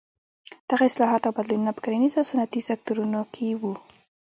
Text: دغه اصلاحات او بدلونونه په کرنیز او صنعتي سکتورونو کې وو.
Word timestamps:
دغه 0.69 0.83
اصلاحات 0.89 1.21
او 1.25 1.35
بدلونونه 1.37 1.71
په 1.73 1.81
کرنیز 1.85 2.13
او 2.19 2.25
صنعتي 2.31 2.61
سکتورونو 2.69 3.19
کې 3.33 3.47
وو. 3.61 3.73